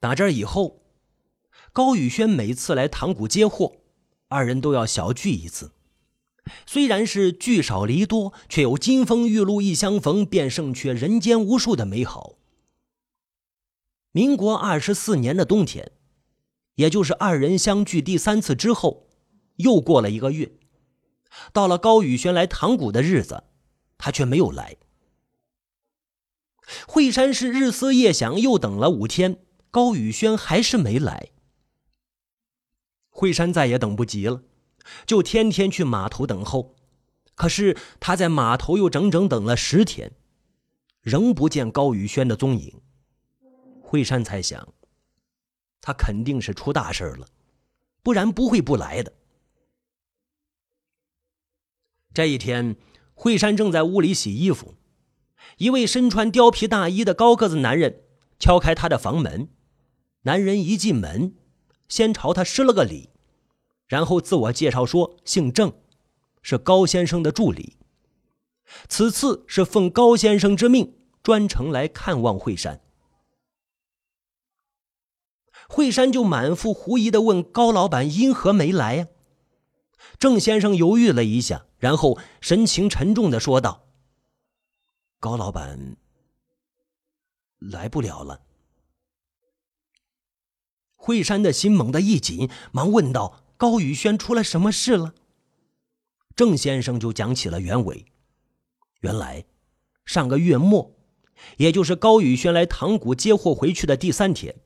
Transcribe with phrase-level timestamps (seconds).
[0.00, 0.82] 打这以后，
[1.72, 3.76] 高宇轩每次来塘沽接货，
[4.28, 5.72] 二人都要小聚一次。
[6.64, 12.36] 虽然是聚少离多，却有金风玉露一相逢便胜却人间无数的美好。
[14.12, 15.92] 民国二十四年的冬天，
[16.76, 19.08] 也就是二人相聚第三次之后，
[19.56, 20.52] 又过了一个月，
[21.52, 23.44] 到了高宇轩来塘沽的日子，
[23.98, 24.76] 他却没有来。
[26.86, 29.44] 惠山市日思夜想，又等了五天，
[29.78, 31.28] 高宇轩还是没来。
[33.10, 34.42] 惠山再也等不及了。
[35.06, 36.74] 就天天去码头等候，
[37.36, 40.10] 可是他在码头又整整等了十天，
[41.00, 42.80] 仍不见高宇轩的踪影。
[43.80, 44.74] 惠山猜想，
[45.80, 47.28] 他肯定是出大事了，
[48.02, 49.12] 不然不会不来的。
[52.12, 52.74] 这一天，
[53.14, 54.74] 惠山正在屋里洗衣服，
[55.58, 58.02] 一位身穿貂皮大衣的高个子男人
[58.40, 59.50] 敲开他的房门。
[60.22, 61.34] 男人一进门，
[61.88, 63.10] 先朝他施了个礼。
[63.86, 65.72] 然后自我介绍说：“姓郑，
[66.42, 67.76] 是高先生的助理。
[68.88, 72.82] 此次是奉高先生之命，专程来看望惠山。”
[75.70, 79.08] 惠山就满腹狐疑的问高老板：“因何没来呀？”
[80.18, 83.86] 郑先生犹豫了一下，然后神情沉重的说道
[85.20, 85.96] ：“高老板
[87.58, 88.42] 来不了了。”
[91.08, 93.42] 惠山的心猛地一紧，忙问道。
[93.56, 95.14] 高宇轩出了什么事了？
[96.36, 98.04] 郑先生就讲起了原委。
[99.00, 99.46] 原来，
[100.04, 100.94] 上个月末，
[101.56, 104.56] 也就是高宇轩来塘沽接货回去的第三天，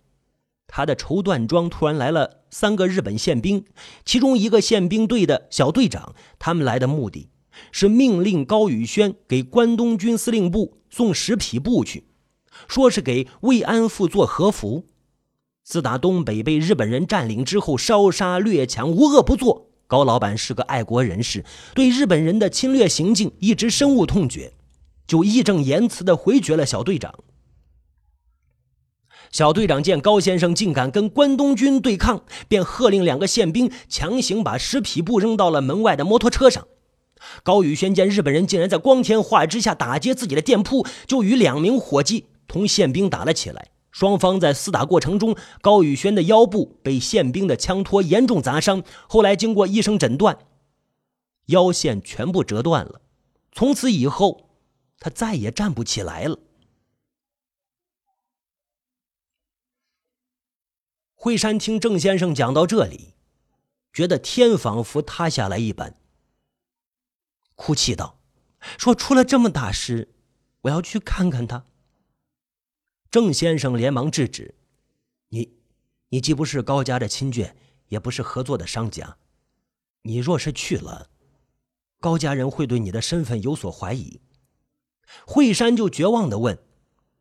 [0.66, 3.64] 他的绸缎庄突然来了三个日本宪兵，
[4.04, 6.16] 其中一个宪兵队的小队长。
[6.40, 7.30] 他们来的目的
[7.70, 12.08] 是命令高宇轩给关东军司令部送十匹布去，
[12.66, 14.88] 说是给慰安妇做和服。
[15.64, 19.68] 自打东北被日本人占领之后，烧杀掠抢，无恶不作。
[19.86, 24.52] 高老板是个爱国人士，对日本人的侵略行径一直深恶痛绝，
[25.06, 27.14] 就义正言辞地回绝了小队长。
[29.30, 36.66] 小队长见高先生竟敢跟关东军对抗，便喝令两个宪兵强行把十匹布扔到了门外的摩托车上。
[37.42, 43.68] 高宇轩见日本人竟然在光天化日之下打劫自己的店铺，就与两名伙计同宪兵打了起来。
[43.92, 48.82] 双方在厮打过程中，高宇轩的腰部被宪兵的枪托严重砸伤。
[49.06, 50.38] 后来经过医生诊断，
[51.46, 53.02] 腰线全部折断了。
[53.52, 54.48] 从此以后，
[54.98, 56.38] 他再也站不起来了。
[61.14, 63.12] 惠山听郑先生讲到这里，
[63.92, 65.94] 觉得天仿佛塌下来一般，
[67.54, 68.18] 哭泣道
[68.78, 70.14] ：“说出了这么大事，
[70.62, 71.66] 我要去看看他。”
[73.12, 74.54] 郑先生连忙制止
[75.28, 75.52] ：“你，
[76.08, 77.52] 你既不是高家的亲眷，
[77.88, 79.18] 也不是合作的商家，
[80.00, 81.10] 你若是去了，
[82.00, 84.22] 高家人会对你的身份有所怀疑。”
[85.26, 86.58] 惠山就绝望的问：“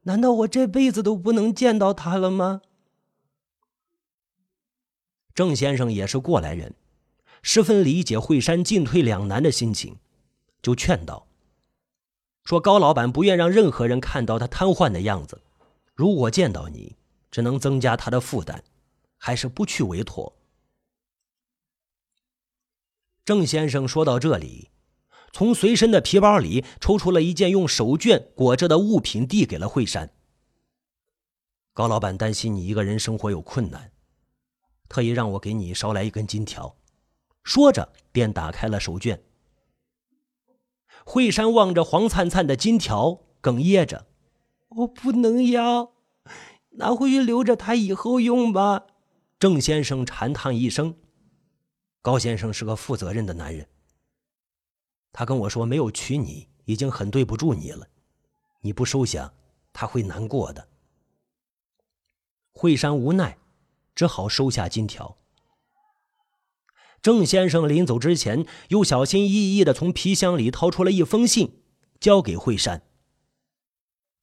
[0.03, 2.61] 难道我这辈子都不能见到他了吗？”
[5.35, 6.73] 郑先生也是过来人，
[7.43, 9.97] 十分理解惠山进退两难的心情，
[10.61, 11.27] 就劝道
[12.45, 15.41] ：“说高老板不愿让任何人看到他瘫痪的样子。”
[16.01, 16.95] 如果见到你，
[17.29, 18.63] 只能增加他的负担，
[19.19, 20.35] 还是不去为妥。
[23.23, 24.71] 郑先生说到这里，
[25.31, 30.11] 从随身的皮包里抽出了一件用手绢裹着的物品，递给了惠山。
[31.71, 33.91] 高老板担心你一个人生活有困难，
[34.89, 36.77] 特意让我给你捎来一根金条。
[37.43, 39.19] 说着，便打开了手绢。
[41.05, 44.07] 惠山望着黄灿灿的金条，哽咽着。
[44.77, 45.93] 我不能要，
[46.71, 48.87] 拿回去留着他以后用吧。
[49.37, 50.95] 郑先生长叹一声
[52.01, 53.67] ：“高先生是个负责任的男人，
[55.11, 57.87] 他跟我说没有娶你已经很对不住你了，
[58.61, 59.33] 你不收下
[59.73, 60.69] 他会难过的。”
[62.53, 63.37] 惠山无奈，
[63.93, 65.17] 只好收下金条。
[67.01, 71.61] 郑先生临走之前，又小心翼翼的从皮箱里掏出了一封信，
[71.99, 72.83] 交给惠山。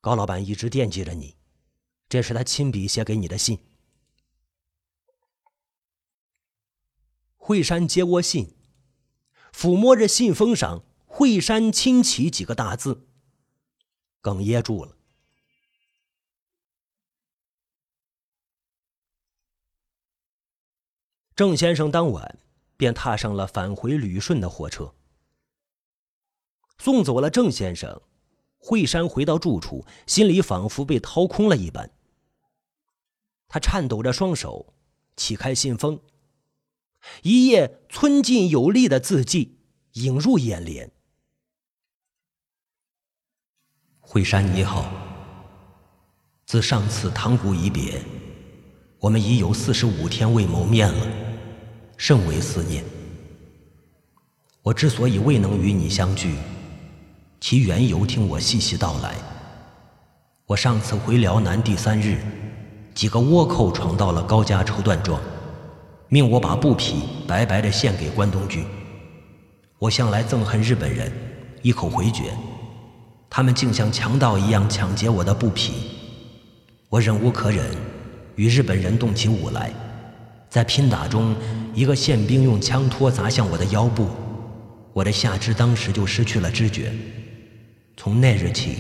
[0.01, 1.37] 高老板一直惦记着你，
[2.09, 3.59] 这是他亲笔写给你的信。
[7.37, 8.55] 惠山接过信，
[9.53, 13.09] 抚摸着信封上“惠山亲启”几个大字，
[14.23, 14.97] 哽咽住了。
[21.35, 22.39] 郑先生当晚
[22.77, 24.95] 便踏上了返回旅顺的火车，
[26.79, 28.01] 送走了郑先生。”
[28.59, 31.91] 惠山回到住处，心里仿佛被掏空了一般。
[33.47, 34.75] 他颤抖着双手，
[35.17, 36.01] 启开信封，
[37.23, 39.57] 一页村劲有力的字迹
[39.93, 40.91] 映入眼帘。
[44.01, 44.91] 惠山你好，
[46.45, 48.03] 自上次唐谷一别，
[48.99, 51.07] 我们已有四十五天未谋面了，
[51.97, 52.85] 甚为思念。
[54.63, 56.37] 我之所以未能与你相聚，
[57.41, 59.15] 其缘由听我细细道来。
[60.45, 62.19] 我上次回辽南第三日。
[62.95, 65.21] 几个倭寇闯到了高家绸缎庄，
[66.09, 68.67] 命我把布匹白白的献给关东军。
[69.79, 71.13] 我向来憎恨日本人，
[71.63, 72.25] 一口回绝。
[73.31, 75.75] 他们竟像强盗一样抢劫我的布匹，
[76.89, 77.65] 我忍无可忍，
[78.35, 79.71] 与日本人动起武来。
[80.51, 81.37] 在拼打中，
[81.73, 84.09] 一个宪兵用枪托砸向我的腰部，
[84.93, 86.93] 我的下肢当时就失去了知觉。
[88.01, 88.77] 从那日起，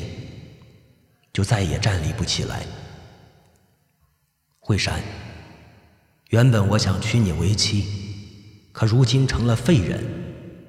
[1.32, 2.65] 就再也站立不起来。
[4.61, 5.00] 惠山，
[6.29, 7.85] 原本我想娶你为妻，
[8.70, 10.05] 可如今成了废人，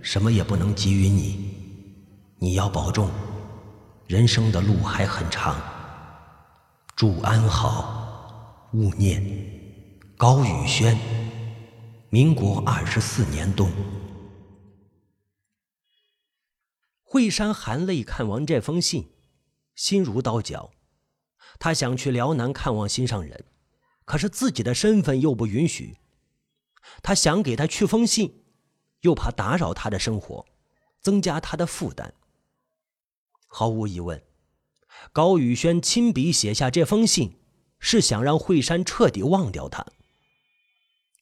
[0.02, 1.54] 什么也不能给予你。
[2.40, 3.12] 你要保重，
[4.08, 5.56] 人生的路还很长。
[6.96, 9.24] 祝安好，勿念。
[10.18, 10.98] 高宇轩，
[12.10, 13.72] 民国二十四年冬。
[17.12, 19.10] 惠山含泪看完这封信，
[19.74, 20.70] 心如刀绞。
[21.58, 23.46] 他想去辽南看望心上人。
[24.06, 25.98] 可是自己的身份又不允许，
[27.02, 28.44] 他想给他去封信，
[29.02, 30.46] 又怕打扰他的生活，
[31.02, 32.14] 增加他的负担。
[33.48, 34.24] 毫无疑问，
[35.12, 37.40] 高宇轩亲笔写下这封信，
[37.80, 39.84] 是想让惠山彻底忘掉他。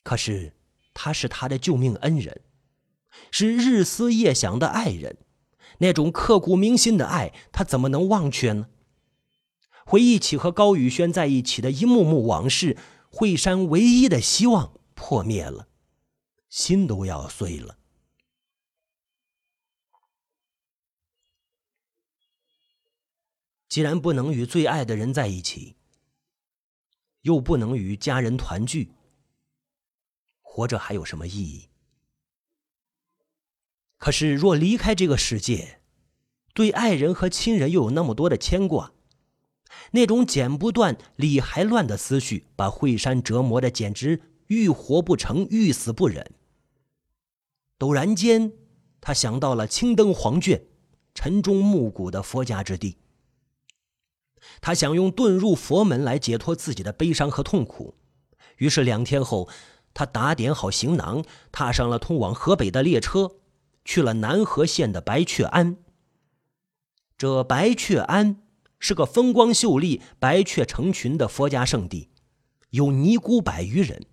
[0.04, 0.54] 可是
[0.94, 2.42] 他是他的救命恩人，
[3.32, 5.18] 是日思夜想的爱人，
[5.80, 8.70] 那种刻骨铭心的爱，他怎么能忘却呢？
[9.86, 12.78] 回忆起和高宇轩在一起的一幕幕往事，
[13.10, 15.70] 惠山唯一的希望破灭了，
[16.50, 17.78] 心都要碎了。
[23.70, 25.76] 既然不能与最爱的人在一起，
[27.22, 28.92] 又不能与家人团聚，
[30.42, 31.70] 活着还有什么意义？
[34.08, 35.82] 可是若离开这个世界，
[36.54, 38.94] 对爱人和亲人又有那么多的牵挂。
[39.92, 46.32] 那种剪不断、理还乱的思绪，把惠山折磨的简直欲活不成、欲死不忍。
[47.78, 48.54] 陡然间，
[49.02, 50.64] 他想到了青灯黄卷、
[51.14, 52.96] 晨钟暮鼓的佛家之地。
[54.62, 57.96] 他想用遁入佛门来解脱自己的悲伤和痛苦。
[58.56, 59.50] 于是两天后，
[59.94, 63.32] 他打点好行囊，踏上了通往河北的列车，
[63.88, 65.78] 去了南河县的白雀庵。
[67.18, 68.44] 这白雀庵。
[68.80, 72.10] 是个风光秀丽、白雀成群的佛家圣地，
[72.70, 74.06] 有尼姑百余人。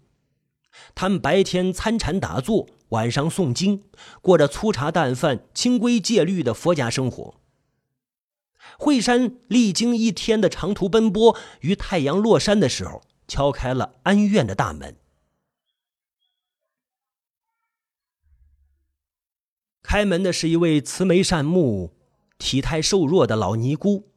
[0.94, 3.84] 他们白天参禅打坐，晚上诵经，
[4.22, 7.34] 过着粗茶淡饭、清规戒律的佛家生活。
[8.78, 14.96] 惠山历经一天的长途奔波，于太阳落山的时候，敲开了安院的大门。
[19.94, 21.92] 开门的是一位慈眉善目、
[22.36, 24.08] 体态瘦弱的老尼姑。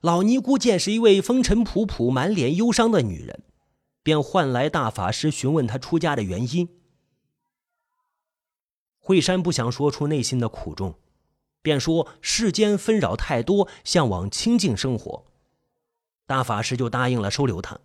[0.00, 3.44] 老尼姑见是一位风尘仆仆、满脸忧伤的女人，
[4.02, 6.68] 便唤来大法师询问她出家的原因。
[8.98, 10.96] 惠山不想说出内心的苦衷，
[11.62, 15.26] 便说世间纷扰太多，向往清静生活。
[16.26, 17.78] 大法师就答应了收留他。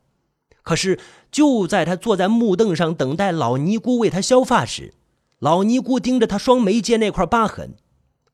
[0.64, 4.96] 可是就在他坐在木凳上等待老尼姑为他削发时，
[5.40, 7.76] 老尼姑盯着他双眉间那块疤痕，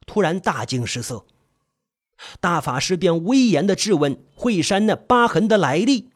[0.05, 1.25] 突然大惊失色。
[2.39, 6.09] 大法师便威严的质问惠山那疤痕的来历。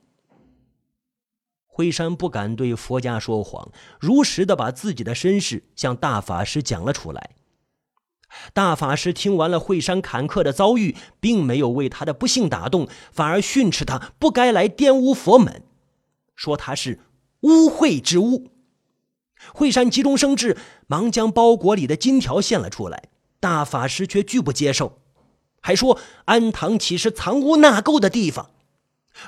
[1.67, 7.35] 惠山不敢对佛家说谎，如实的把自己的身世向大法师讲了出来。
[8.53, 15.63] 大法师听完了惠山坎坷的遭遇，并没有为他的不幸打动，反而训斥他不该来玷污佛门，
[16.35, 16.99] 说他是
[17.41, 18.51] 污秽之物。
[19.53, 24.99] 惠山急中生智，忙将包裹里的金条献了出来，大法师却拒不接受。
[25.61, 28.51] 还说安堂岂是藏污纳垢的地方？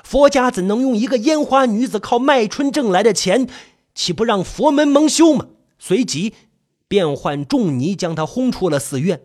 [0.02, 3.48] 佛家怎能用一个烟花女子靠卖春挣来的钱，
[3.94, 5.48] 岂不让佛门蒙羞吗？
[5.78, 6.34] 随即
[6.88, 9.22] 便唤众尼将他轰出了寺院。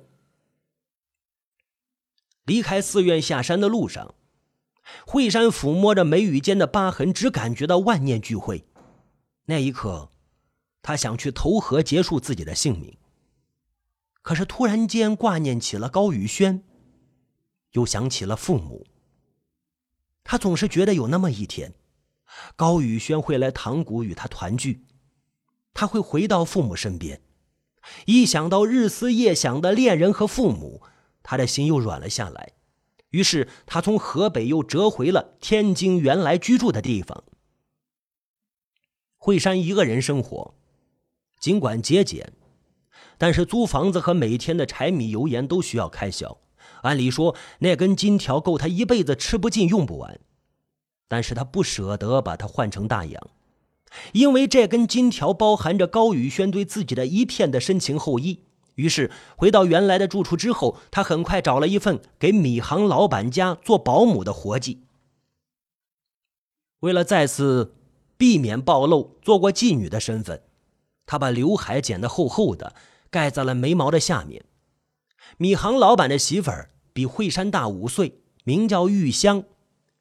[2.45, 4.15] 离开寺院下山的路上，
[5.05, 8.65] 惠山抚摸着眉宇间的疤痕，只感觉到万念俱灰。
[9.45, 10.09] 那一刻，
[10.87, 12.95] 他想去投河结束自己的性命，
[14.21, 16.63] 可是突然间挂念起了高宇轩。
[17.73, 18.87] 又想起了父母。
[20.23, 21.73] 他总是觉得有那么一天，
[22.55, 24.85] 高宇轩会来塘沽与他团聚，
[25.73, 27.21] 他会回到父母身边。
[28.05, 30.83] 一想到日思夜想的恋人和父母，
[31.21, 32.53] 他的心又软了下来。
[33.09, 37.25] 于是他从河北又折回了天津原来居住的地方。
[39.17, 40.53] 惠山一个人生活，
[41.39, 42.33] 尽管节俭，
[43.17, 46.37] 但是租房子和每天的柴米油盐都需要开销。
[46.81, 50.19] 按理说，那根金条够他一辈子吃不尽、用不完，
[51.07, 53.29] 但是他不舍得把它换成大洋，
[54.13, 58.43] 因为这根金条包含着高宇轩对自己的一片的深情厚谊。
[58.75, 64.83] 于是回到原来的住处之后，他很快找了一份给米行老板家做保姆的活计。
[66.81, 67.73] 为了再次
[68.17, 70.43] 避免暴露做过妓女的身份，
[71.07, 72.75] 他把刘海剪得厚厚的，
[73.09, 74.45] 盖在了眉毛的下面。
[75.37, 79.43] 米行老板的媳妇儿比惠山大五岁，名叫玉香，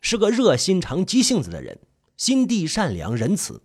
[0.01, 1.79] 是个热心肠、急性子的人，
[2.19, 3.63] 心地善良、仁慈。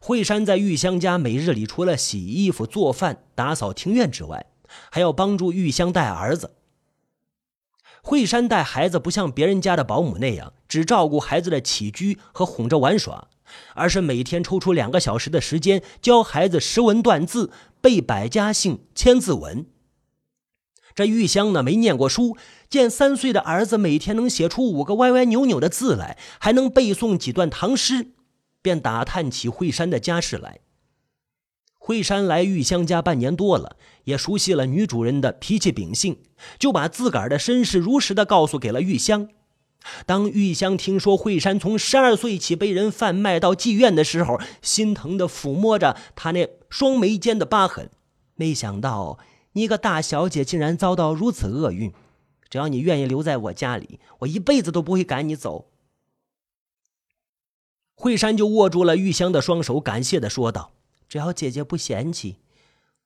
[0.00, 4.46] 惠山在玉香家每日里除了洗衣服、做饭、打扫庭院之外，
[4.90, 6.56] 还要帮助玉香带儿子。
[8.02, 13.28] 惠山带孩子不像别人家的保姆那样，只照顾孩子的起居和哄着玩耍，
[13.74, 19.66] 而是每天抽出两个小时的时间教孩子识文断字、背百家姓、千字文。
[20.94, 22.36] 这玉香呢，没念过书，
[22.70, 28.12] 见三岁的儿子每天能写出五个歪歪扭扭的字来，还能背诵几段唐诗，
[28.62, 30.60] 便打探起惠山的家事来。
[31.76, 36.18] 惠山来玉香家半年多了，也熟悉了女主人的脾气秉性，
[36.58, 39.28] 就把自个儿的身世如实的告诉给了玉香。
[40.06, 47.90] 当玉香听说惠山从十二岁起被人贩卖到妓院的时候，心疼的抚摸着他那双眉间的疤痕，
[48.34, 49.18] 没想到。
[49.56, 51.92] 你一个大小姐竟然遭到如此厄运！
[52.50, 55.70] 只要你愿意留在我家里，我一辈子都不会赶你走。
[57.94, 60.72] 惠山就握住了玉香的双手，感谢的说道
[61.08, 62.38] ：“只要姐姐不嫌弃，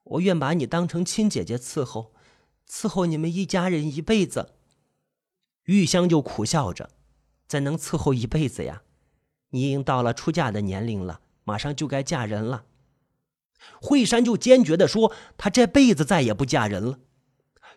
[0.04, 2.12] 我愿把你当成亲姐姐伺候，
[2.66, 4.54] 伺候你们一家人一辈子。”
[5.68, 6.88] 玉香就苦笑着
[7.46, 8.80] ：“怎能伺候一辈子呀？
[9.50, 12.64] 你已经到了出嫁的年龄了，马上就该嫁人了。”
[13.78, 17.00] 惠山就坚决地说：“他这辈子再也不嫁人了。”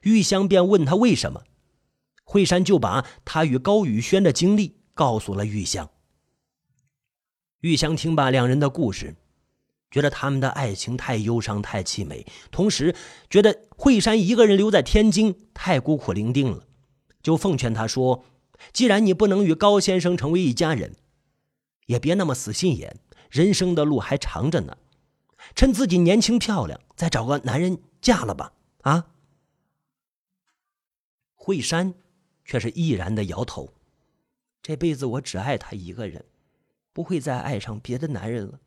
[0.04, 1.44] 玉香便问他为什么，
[2.24, 5.90] 惠山就把他与高宇轩的经历告诉了玉香。
[7.60, 9.18] 玉香听罢两人的故事，
[9.92, 12.96] 觉得他们的爱情太忧伤、太凄美，同时
[13.30, 16.66] 觉得惠山一个人留在天津太孤苦伶仃了，
[17.22, 18.26] 就奉劝他说
[18.74, 20.96] ：“既然你不能与高先生成为一家人，
[21.88, 23.00] 也别那么死心眼，
[23.30, 24.78] 人生的路还长着呢。”
[25.56, 28.54] 趁自己年轻漂亮，再找个男人嫁了吧！
[28.82, 29.08] 啊！
[31.34, 31.96] 惠山
[32.46, 33.74] 却是毅然的摇头，
[34.62, 36.26] 这辈子我只爱他一个人，
[36.94, 38.60] 不会再爱上别的男人了。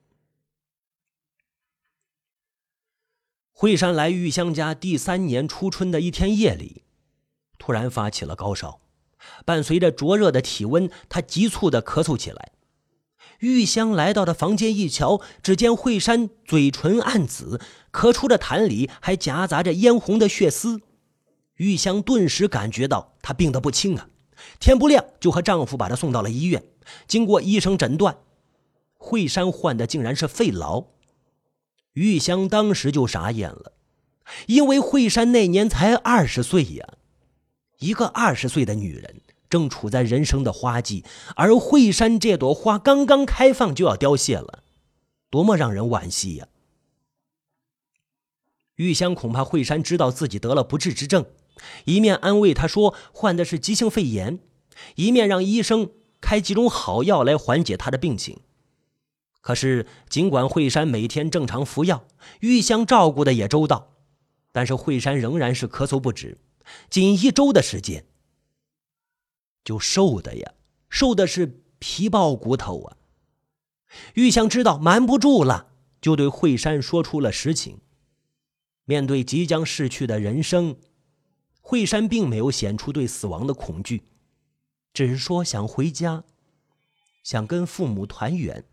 [3.52, 6.82] 惠山来玉香家第三年初春的一天夜里，
[7.58, 8.80] 突然发起了高烧，
[9.44, 12.52] 伴随着灼热的体温，他急促的咳嗽起来。
[13.40, 17.60] 玉香来到的房间一瞧，只见惠山嘴唇暗紫，
[17.92, 20.80] 咳出的痰里还夹杂着嫣红的血丝。
[21.56, 24.08] 玉香顿时感觉到她病得不轻啊！
[24.58, 26.64] 天不亮就和丈夫把她送到了医院。
[27.06, 28.18] 经过医生诊断，
[28.94, 30.86] 惠山患的竟然是肺痨。
[31.92, 33.72] 玉香当时就傻眼了，
[34.46, 36.86] 因为惠山那年才二十岁呀，
[37.84, 39.20] 一个二十岁的女人。
[39.50, 41.04] 正处在人生的花季，
[41.36, 44.64] 而惠山这朵花刚刚开放就要凋谢了，
[45.30, 46.48] 多么让人惋惜呀！
[48.74, 51.26] 玉香恐怕惠山知道自己得了不治之症，
[51.84, 54.40] 一面安慰他说患的是急性肺炎，
[54.96, 58.40] 一面让医生开几种好药来缓解他的病情。
[59.40, 62.04] 可是，尽管惠山每天正常服药，
[62.40, 63.92] 玉香照顾的也周到，
[64.50, 66.38] 但是惠山仍然是咳嗽不止，
[66.90, 68.06] 仅一周的时间。
[69.64, 70.54] 就瘦的呀，
[70.88, 72.96] 瘦的是皮包骨头啊！
[74.14, 77.80] 玉香知道瞒不住了，就对惠山说出了实情。
[78.84, 80.76] 面对即将逝去的人生，
[81.60, 84.02] 惠山并没有显出对死亡的恐惧，
[84.92, 86.24] 只是说想回家，
[87.22, 88.64] 想跟父母团圆。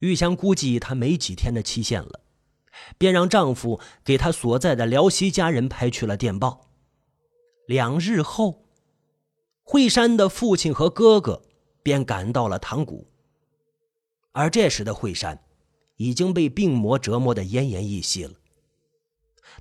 [0.00, 2.20] 玉香估计他没几天的期限了，
[2.98, 6.68] 便让丈夫给她所在的辽西家人拍去了电报。
[7.66, 8.64] 两日后，
[9.62, 11.42] 惠山的父亲和哥哥
[11.82, 13.06] 便赶到了塘谷。
[14.32, 15.40] 而这时的惠山
[15.96, 18.32] 已经被病魔折磨得奄奄一息了。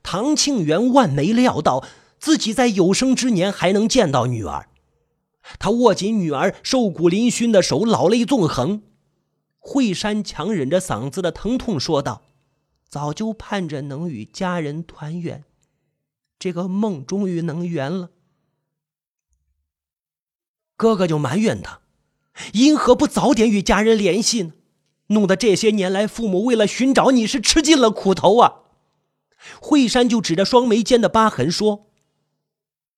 [0.01, 1.85] 唐庆元万没料到
[2.17, 4.69] 自己在有生之年还能见到女儿，
[5.59, 8.83] 他握紧女儿瘦骨嶙峋的手，老泪纵横。
[9.59, 12.23] 惠山强忍着嗓子的疼痛说道
[12.91, 15.45] ：“早就盼着能与家人团圆，
[16.37, 18.11] 这个梦终于能圆了。”
[20.75, 21.79] 哥哥就埋怨他，
[22.51, 24.53] 因何不早点与家人联系呢？
[25.07, 28.63] 弄得这些年来父母为了寻找你是吃尽了苦头啊！
[29.61, 31.87] 惠山就指着双眉间的疤痕说：“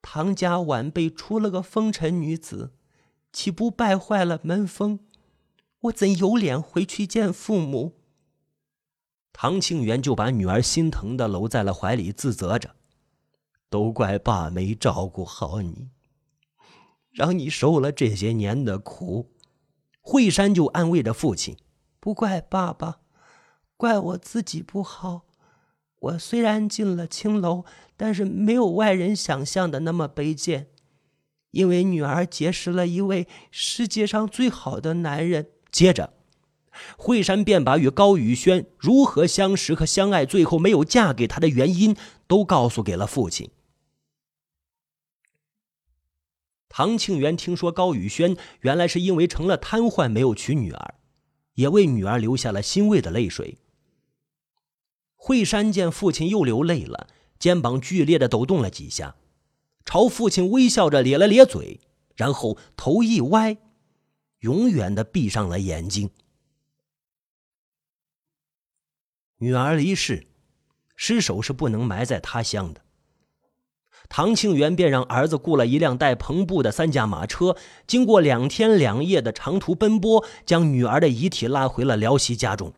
[0.01, 2.73] 唐家晚辈出了个风尘女子，
[3.31, 4.99] 岂不败坏了门风？
[5.81, 7.93] 我怎有脸回去见父母？”
[9.33, 12.75] 唐庆元就把女儿心疼的搂在了怀里，自责着
[13.69, 15.89] ：“都怪爸没照顾好你。”
[17.11, 19.31] 让你受了这些年的苦，
[20.01, 21.57] 惠山就安慰着父亲
[21.99, 23.01] ：“不怪爸爸，
[23.75, 25.25] 怪我自己不好。
[25.99, 27.65] 我虽然进了青楼，
[27.97, 30.69] 但是没有外人想象的那么卑贱。
[31.51, 36.13] 因为女儿结识了一位世界上最好的男人。”接着，
[36.97, 41.95] 惠山便把与高宇轩如何相识和相爱，最后没有嫁给他的原因，
[42.27, 43.49] 都告诉给了父亲。
[46.69, 50.95] 唐庆元听说高宇轩原来是因为成了瘫痪没有娶女儿，
[51.53, 53.59] 也为女儿流下了欣慰的泪水。
[55.15, 59.15] 惠山见父亲又流泪了，肩膀剧烈的抖动了几下，
[59.85, 61.79] 朝父亲微笑着咧了咧嘴，
[62.15, 63.57] 然后头一歪，
[64.39, 66.09] 永远的闭上了眼睛。
[69.43, 70.25] 女儿离世，
[70.95, 72.79] 尸首是不能埋在他乡的。
[74.07, 82.73] 唐庆元便让儿子雇了一辆带篷布的三驾马车，经过两天两夜的长途奔波，将女儿的遗体拉回了辽西家中。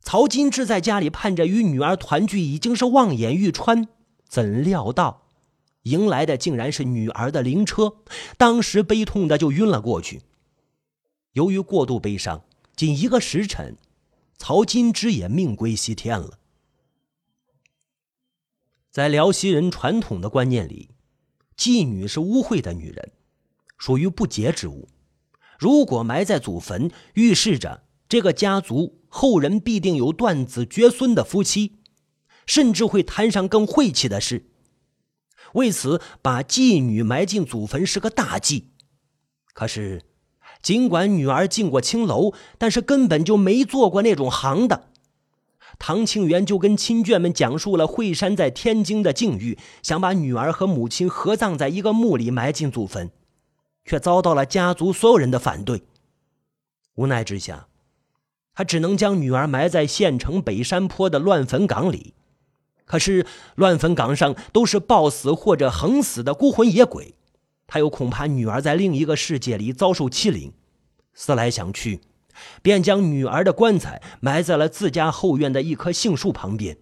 [0.00, 3.88] 曹金志在家里盼着与女儿团聚，已经是望眼欲穿，
[4.28, 5.22] 怎料到
[5.82, 7.96] 迎来的竟然是女儿的灵车，
[8.36, 10.22] 当时悲痛的就晕了过去。
[11.32, 12.44] 由于过度悲伤，
[12.76, 13.76] 仅一个时辰，
[14.36, 16.38] 曹金枝也命归西天了。
[18.90, 20.90] 在辽西人传统的观念里，
[21.56, 23.12] 妓女是污秽的女人，
[23.78, 24.88] 属于不洁之物。
[25.58, 31.78] 如果埋在祖坟，预示着这个家族后人必定有断子绝孙的夫妻，
[32.46, 34.50] 甚至会摊上更晦气的事。
[35.54, 38.72] 为此，把妓女埋进祖坟是个大忌。
[39.52, 40.02] 可是，
[40.64, 44.84] 尽管女儿进过青楼，但是根本就没做过那种行当。
[45.78, 53.10] 唐庆元就跟亲眷们讲述了惠山在天津的境遇，想把女儿和母亲合葬在一个墓里埋进祖坟，
[53.84, 55.82] 却遭到了家族所有人的反对。
[56.94, 57.66] 无奈之下，
[58.54, 62.14] 他只能将女儿埋在县城北山坡的乱坟岗里。
[62.86, 67.14] 可是乱坟岗上都是暴死或者横死的孤魂野鬼，
[67.66, 70.52] 他又恐怕女儿在另一个世界里遭受欺凌，
[71.12, 72.00] 思来想去。
[72.62, 76.76] 便将女儿的棺材埋在了自家后院的一棵杏树旁边。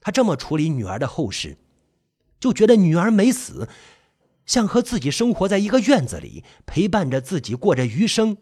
[0.00, 1.58] 他这么处理女儿的后事，
[2.38, 3.68] 就觉得女儿没死，
[4.46, 8.36] 像和自己生活在一个院子里，陪伴着自己过着余生，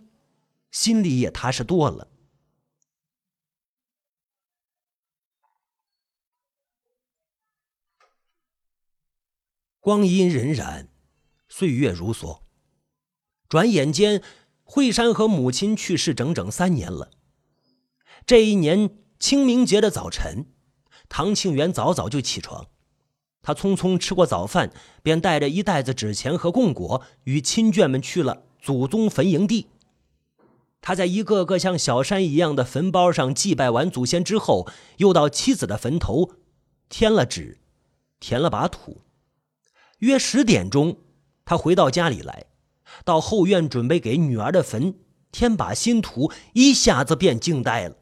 [0.71, 2.09] 心里也踏实多了。
[9.81, 10.89] 光阴荏苒，
[11.63, 12.41] 岁月如梭，
[13.49, 14.21] 转眼间。
[14.65, 17.11] 惠山和母亲去世整整三年了。
[18.27, 20.47] 这一年清明节的早晨，
[21.09, 22.67] 唐庆元早早就起床，
[23.43, 24.73] 他匆匆吃过早饭，
[25.05, 29.69] 便带着一袋子纸钱和供果，与亲眷们去了祖宗坟营地。
[30.81, 36.33] 他在一个个像小山一样的坟包上祭拜完祖先之后，又到妻子的坟头
[36.89, 37.61] 添了纸，
[38.19, 39.03] 填了把土。
[39.99, 40.97] 约十点钟，
[41.45, 42.47] 他回到家里来。
[43.05, 44.95] 到后院准备给女儿的坟
[45.31, 47.97] 添把新土，一下子便惊呆了。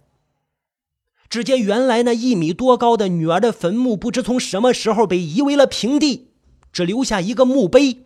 [1.29, 6.33] 只见原来那一米多高的女儿的坟墓，不知从什么时候被夷为了平地，
[6.73, 8.03] 只留下一个墓碑。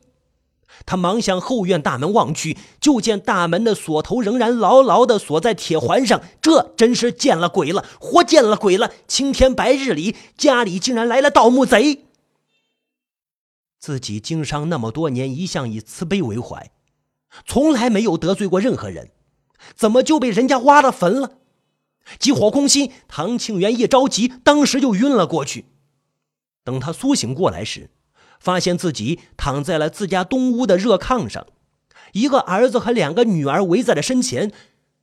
[0.84, 6.20] 他忙向后院大门望去，就见大门的锁头仍然牢牢地锁在铁环上。
[6.42, 8.90] 这真是见了鬼了，活见了鬼了！
[9.08, 12.04] 青天白日里，家里竟然来了盗墓贼。
[13.84, 16.70] 自己经商那么多年，一向以慈悲为怀。
[17.44, 19.10] 从来没有得罪过任何人，
[19.74, 21.32] 怎么就被人家挖了坟了？
[22.18, 25.66] 急火攻心，唐庆元一着急，当时就晕了过去。
[26.64, 27.90] 等他苏醒过来时，
[28.40, 31.46] 发现自己躺在了自家东屋的热炕上，
[32.12, 34.50] 一个儿子和两个女儿围在了身前。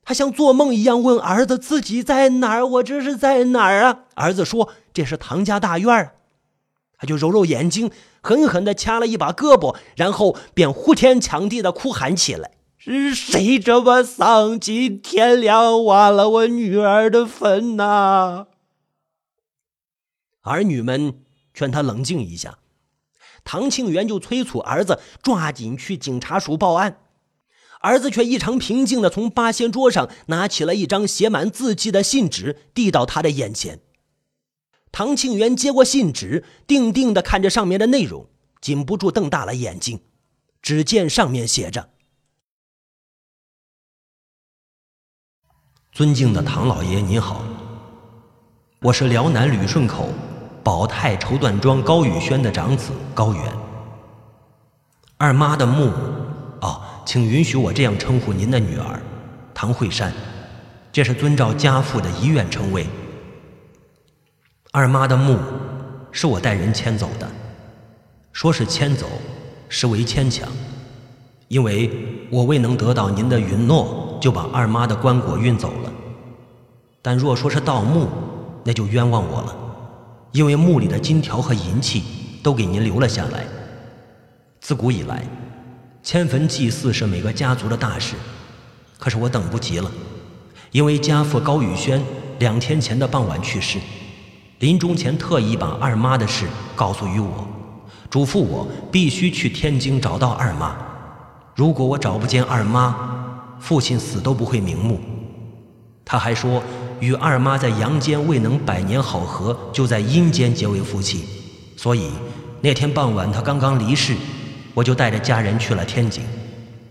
[0.02, 2.66] 他像做梦一样问儿子：“自己在哪儿？
[2.66, 6.14] 我这是在哪儿啊？”儿子说：“这是唐家大院。”
[7.02, 7.90] 他就揉揉眼睛，
[8.22, 14.60] 狠狠地掐了一把胳膊，然后便呼天抢地地哭喊起来：“是谁这么丧？
[14.60, 18.46] 尽天良，挖了我女儿的坟呐！”
[20.46, 21.24] 儿女们
[21.56, 22.60] 劝他冷静一下，
[23.44, 26.98] 唐庆元就催促儿子抓紧去警察署报案。
[27.80, 33.80] 儿子却异常平静地从八仙桌上拿起了一张写满字迹的信纸，递到他的眼前。
[34.92, 38.28] 唐庆元接过信纸，定定地看着上面的内容，
[38.60, 40.02] 禁不住瞪大了眼睛。
[40.62, 41.90] 只见上面写着
[45.92, 47.44] ：“尊敬的唐老爷，您好，
[48.82, 50.10] 我是辽南旅顺口
[50.64, 53.58] 宝泰绸缎庄高宇轩的长子高原。
[55.18, 55.90] 二妈的墓，
[56.62, 59.02] 哦。”请允许我这样称呼您的女儿，
[59.56, 60.14] 唐慧珊，
[60.92, 62.86] 这是遵照家父的遗愿称谓。
[64.74, 65.38] 二妈的墓
[66.14, 67.30] 是我带人迁走的，
[68.32, 69.06] 说是迁走，
[69.68, 70.48] 实为牵强，
[71.50, 71.92] 因为
[72.30, 75.92] 我未能得到您的允诺，就把二妈的棺椁运走了。
[77.02, 78.08] 但若说是盗墓，
[78.64, 79.54] 那就冤枉我了，
[80.32, 82.04] 因为墓里的金条和银器
[82.42, 83.46] 都给您留了下来。
[84.62, 85.22] 自古以来。
[86.02, 88.16] 迁坟祭祀是每个家族的大事，
[88.98, 89.92] 可是我等不及了，
[90.72, 92.02] 因为家父高宇轩
[92.40, 93.78] 两天前的傍晚去世，
[94.62, 96.46] 临终前特意把二妈的事
[96.76, 97.48] 告诉于我，
[98.12, 100.76] 嘱咐我必须去天津找到二妈。
[101.56, 102.96] 如果我找不见二妈，
[103.60, 105.00] 父亲死都不会瞑目。
[106.06, 106.62] 他还说，
[107.00, 111.26] 与二妈在阳间未能百年好合，就在阴间结为夫妻。
[111.76, 112.12] 所以
[112.62, 114.16] 那天傍晚他刚刚离世。
[114.76, 116.24] 我就带着家人去了天津，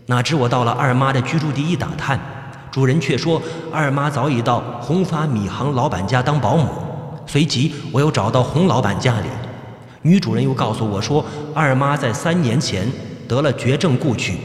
[0.06, 2.20] 哪知我到了二妈的居住地一打探，
[2.70, 3.40] 主人却说
[3.72, 6.68] 二妈早已到宏发米行老板家当保姆。
[7.30, 9.28] 随即我又找到洪老板家里，
[10.02, 12.90] 女主人又告诉我说二妈在三年前
[13.28, 14.36] 得了绝症故去，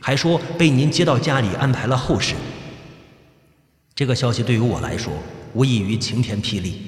[0.00, 2.34] 还说被您接到家里安排了后事。
[3.94, 5.12] 这个消息对于我来说
[5.54, 6.82] 无异于晴天霹雳。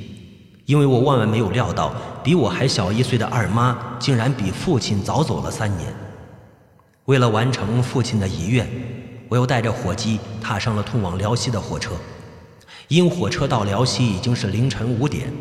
[0.66, 5.94] 因为我万万没有料到，比我还小一岁的二妈竟然比父亲早走了三年。
[7.04, 8.68] 为了完成父亲的遗愿，
[9.28, 11.92] 我又带着伙计踏上了通往辽西的火车。
[12.90, 15.32] 因火车到辽西已经是凌晨五点，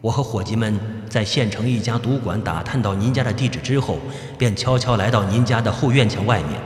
[0.00, 0.80] 我和伙计们
[1.10, 3.98] 在县城一家赌馆打探到您家的地址之后，
[4.38, 6.58] 便悄悄来到您家的后院墙外面。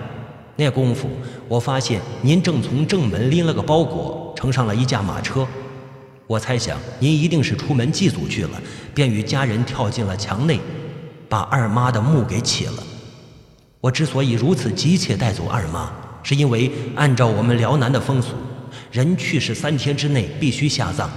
[0.54, 1.08] 那功夫，
[1.48, 5.44] 我发现您正从正门拎了个包裹，乘上了一架马车。
[6.28, 8.62] 我猜想您一定是出门祭祖去了，
[8.94, 10.60] 便与家人跳进了墙内，
[11.28, 12.74] 把二妈的墓给起了。
[13.80, 15.90] 我之所以如此急切带走二妈，
[16.22, 18.28] 是因为按照我们辽南的风俗，
[18.90, 21.11] 人去世三天之内必须下葬。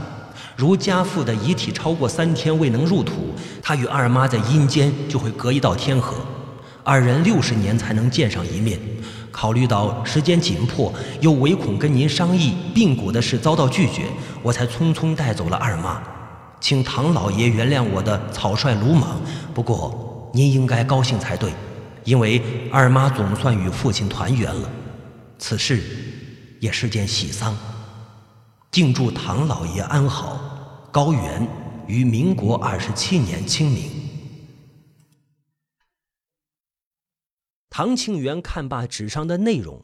[0.55, 6.15] 如家父的遗体超过三天未能入土，他与二妈在阴间就会隔一道天河，
[6.83, 8.79] 二人六十年才能见上一面。
[9.31, 14.03] 考虑到时间紧迫，又唯恐跟您商议病骨的事遭到拒绝，
[14.43, 15.99] 我才匆匆带走了二妈，
[16.59, 19.19] 请唐老爷原谅我的草率鲁莽。
[19.55, 21.51] 不过您应该高兴才对，
[22.03, 22.39] 因为
[22.71, 24.69] 二妈总算与父亲团圆了，
[25.39, 25.81] 此事
[26.63, 27.57] 也是件喜丧。
[28.71, 30.87] 敬祝唐老爷安好。
[30.93, 31.45] 高原
[31.87, 33.91] 于民国二十七年清明。
[37.69, 39.83] 唐庆元看罢纸上的内容，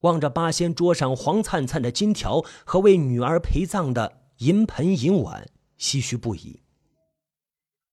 [0.00, 6.60] 望着八仙桌上黄灿灿的金条和为女儿陪葬的银盆银碗，唏嘘不已。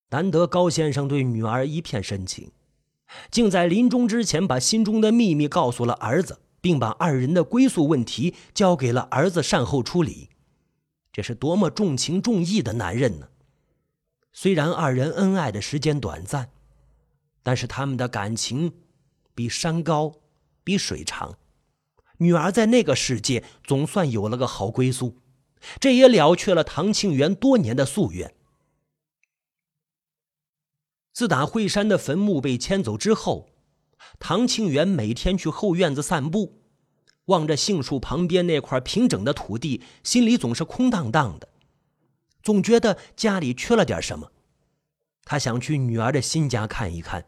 [0.10, 2.52] 难得高先生对女儿一片深情，
[3.32, 10.30] 竟在临终之前把心中的秘密告诉了儿子，并把二人的归宿问题交给了儿子善后处理。
[11.12, 13.28] 这是多么重情重义的男人呢？
[14.32, 16.52] 虽然二人恩爱的时间短暂。
[17.44, 18.72] 但是他们的感情
[19.34, 20.14] 比山高，
[20.64, 21.40] 比水长。
[22.18, 25.18] 女儿在那个世界总算有了个好归宿，
[25.80, 28.36] 这也了却了唐庆元多年的夙愿。
[31.12, 33.50] 自打惠山的坟墓被迁走之后，
[34.20, 36.62] 唐庆元每天去后院子散步，
[37.26, 41.50] 望着杏树旁边那块平整的土地，心里总是空荡荡的，
[42.42, 44.32] 总觉得家里缺了点什么。
[45.24, 47.26] 他想去女儿的新家看一看。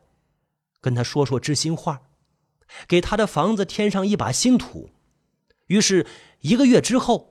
[0.81, 2.01] 跟她说说知心话，
[2.89, 4.89] 给他的房子添上一把新土。
[5.67, 6.05] 于是，
[6.41, 7.29] 一个月之后，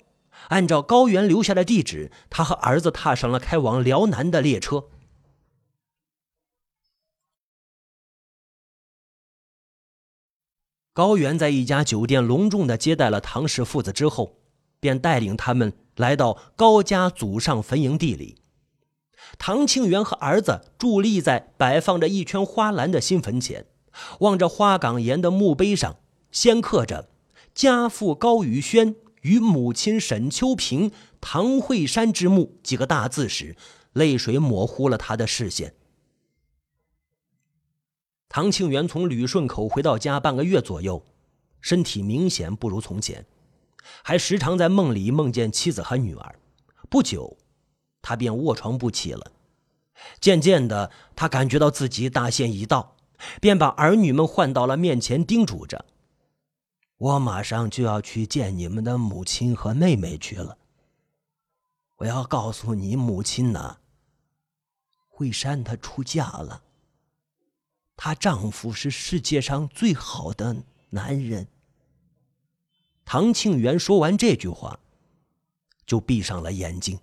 [0.49, 4.89] 按照高原留下的地址，他和儿子踏上了开往辽南的列车。
[10.95, 14.37] 高原在一家酒店隆重的接待了唐氏父子之后，
[14.79, 18.37] 便带领他们来到高家祖上坟营地里。
[19.39, 23.65] 唐庆元和儿子伫立在摆放着一圈花篮的新坟前，
[24.21, 25.97] 望着花岗岩的墓碑上
[26.31, 27.09] 先刻着
[27.55, 33.57] “家父高宇轩与母亲沈秋平唐惠山之墓”几个大字时，
[33.95, 35.73] 泪水模糊了他的视线。
[38.35, 41.05] 唐庆元从旅顺口回到家半个月左右，
[41.61, 43.27] 身体明显不如从前，
[44.03, 46.37] 还时常在梦里梦见妻子和女儿。
[46.89, 47.37] 不久，
[48.01, 49.33] 他便卧床不起了。
[50.19, 52.97] 渐渐的，他感觉到自己大限已到，
[53.39, 55.85] 便把儿女们唤到了面前，叮嘱着
[56.97, 60.57] ：“我马上就要去见你们的母亲和妹妹去了。
[61.97, 63.77] 我要告诉你母亲呢，
[65.11, 66.63] 惠山她出嫁了。”
[67.97, 71.47] 她丈夫是世界上最好的男人。
[73.05, 74.79] 唐庆元说完这句话，
[75.85, 76.99] 就闭上了眼睛。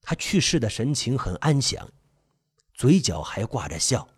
[0.00, 1.88] 他去世的神情很安详，
[2.74, 4.08] 嘴角还挂着笑。